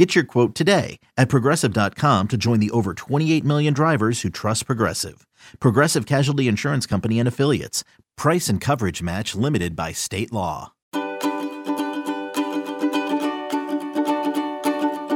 [0.00, 4.64] Get your quote today at progressive.com to join the over 28 million drivers who trust
[4.64, 5.26] Progressive.
[5.60, 7.84] Progressive Casualty Insurance Company and Affiliates.
[8.16, 10.72] Price and coverage match limited by state law.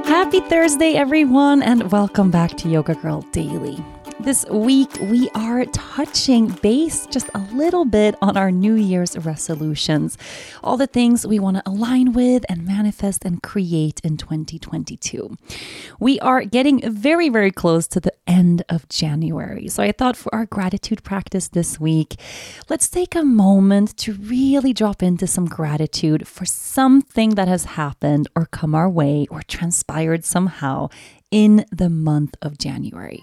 [0.04, 3.82] Happy Thursday, everyone, and welcome back to Yoga Girl Daily.
[4.20, 10.16] This week, we are touching base just a little bit on our New Year's resolutions,
[10.62, 15.36] all the things we want to align with and manifest and create in 2022.
[15.98, 19.68] We are getting very, very close to the end of January.
[19.68, 22.14] So I thought for our gratitude practice this week,
[22.70, 28.28] let's take a moment to really drop into some gratitude for something that has happened
[28.36, 30.88] or come our way or transpired somehow
[31.30, 33.22] in the month of January.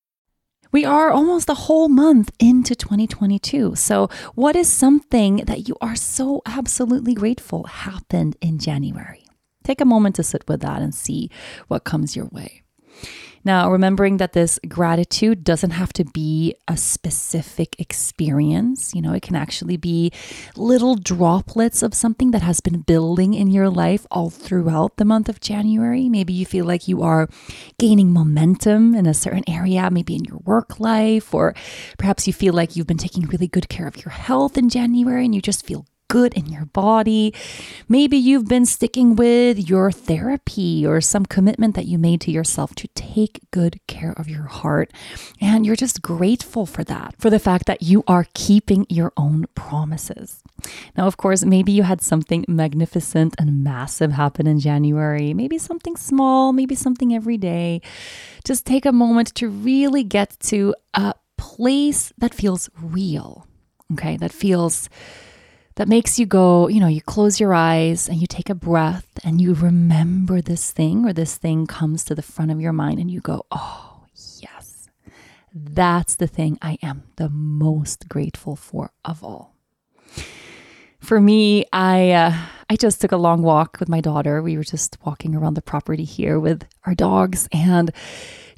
[0.71, 3.75] We are almost a whole month into 2022.
[3.75, 9.25] So, what is something that you are so absolutely grateful happened in January?
[9.65, 11.29] Take a moment to sit with that and see
[11.67, 12.60] what comes your way.
[13.43, 19.23] Now, remembering that this gratitude doesn't have to be a specific experience, you know, it
[19.23, 20.11] can actually be
[20.55, 25.27] little droplets of something that has been building in your life all throughout the month
[25.27, 26.07] of January.
[26.09, 27.27] Maybe you feel like you are
[27.79, 31.55] gaining momentum in a certain area, maybe in your work life, or
[31.97, 35.25] perhaps you feel like you've been taking really good care of your health in January
[35.25, 37.33] and you just feel good in your body.
[37.87, 42.75] Maybe you've been sticking with your therapy or some commitment that you made to yourself
[42.75, 44.91] to take good care of your heart.
[45.39, 49.45] And you're just grateful for that, for the fact that you are keeping your own
[49.55, 50.43] promises.
[50.97, 55.95] Now, of course, maybe you had something magnificent and massive happen in January, maybe something
[55.95, 57.81] small, maybe something every day.
[58.43, 63.47] Just take a moment to really get to a place that feels real,
[63.93, 64.89] okay, that feels
[65.75, 69.07] that makes you go, you know, you close your eyes and you take a breath
[69.23, 72.99] and you remember this thing or this thing comes to the front of your mind
[72.99, 74.03] and you go, oh,
[74.39, 74.89] yes,
[75.53, 79.55] that's the thing I am the most grateful for of all.
[80.99, 82.37] For me, I uh,
[82.69, 84.41] I just took a long walk with my daughter.
[84.41, 87.91] We were just walking around the property here with our dogs and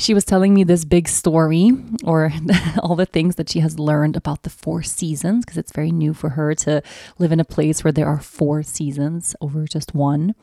[0.03, 1.71] she was telling me this big story
[2.03, 2.33] or
[2.83, 6.13] all the things that she has learned about the four seasons because it's very new
[6.13, 6.83] for her to
[7.19, 10.35] live in a place where there are four seasons over just one.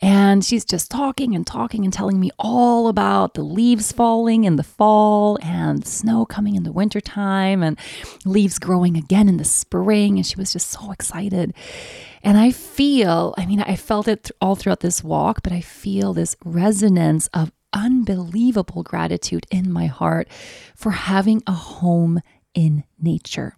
[0.00, 4.56] And she's just talking and talking and telling me all about the leaves falling in
[4.56, 7.78] the fall and snow coming in the wintertime and
[8.24, 10.16] leaves growing again in the spring.
[10.16, 11.52] And she was just so excited.
[12.22, 16.12] And I feel, I mean, I felt it all throughout this walk, but I feel
[16.12, 20.26] this resonance of unbelievable gratitude in my heart
[20.74, 22.20] for having a home
[22.54, 23.56] in nature.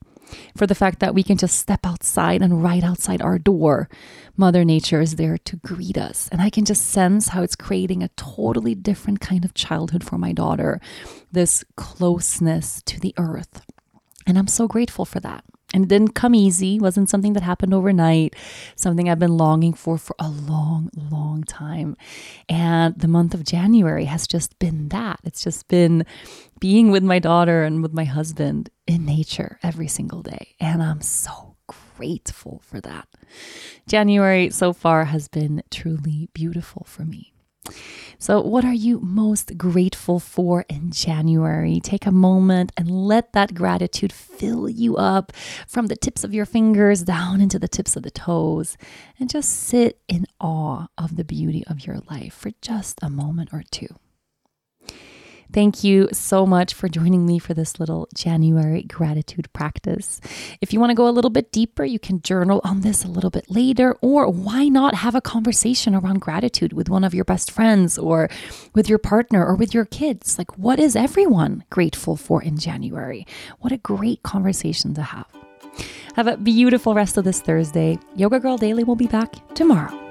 [0.56, 3.88] For the fact that we can just step outside and right outside our door,
[4.36, 6.28] Mother Nature is there to greet us.
[6.30, 10.18] And I can just sense how it's creating a totally different kind of childhood for
[10.18, 10.80] my daughter
[11.32, 13.62] this closeness to the earth.
[14.26, 15.44] And I'm so grateful for that.
[15.78, 18.34] And it didn't come easy, wasn't something that happened overnight,
[18.74, 21.96] something I've been longing for for a long, long time.
[22.48, 25.20] And the month of January has just been that.
[25.22, 26.04] It's just been
[26.58, 30.56] being with my daughter and with my husband in nature every single day.
[30.58, 31.54] And I'm so
[31.96, 33.06] grateful for that.
[33.86, 37.32] January so far has been truly beautiful for me.
[38.20, 41.78] So, what are you most grateful for in January?
[41.78, 45.32] Take a moment and let that gratitude fill you up
[45.68, 48.76] from the tips of your fingers down into the tips of the toes.
[49.20, 53.50] And just sit in awe of the beauty of your life for just a moment
[53.52, 53.94] or two.
[55.50, 60.20] Thank you so much for joining me for this little January gratitude practice.
[60.60, 63.08] If you want to go a little bit deeper, you can journal on this a
[63.08, 67.24] little bit later, or why not have a conversation around gratitude with one of your
[67.24, 68.28] best friends, or
[68.74, 70.36] with your partner, or with your kids?
[70.36, 73.26] Like, what is everyone grateful for in January?
[73.60, 75.26] What a great conversation to have.
[76.14, 77.98] Have a beautiful rest of this Thursday.
[78.16, 80.07] Yoga Girl Daily will be back tomorrow.